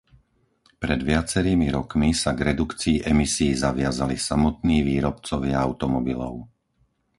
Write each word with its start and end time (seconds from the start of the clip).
Pred 0.83 1.01
viacerými 1.11 1.67
rokmi 1.77 2.09
sa 2.21 2.31
k 2.37 2.45
redukcii 2.49 2.95
emisií 3.13 3.51
zaviazali 3.63 4.15
samotní 4.27 4.77
výrobcovia 4.89 5.57
automobilov. 5.67 6.35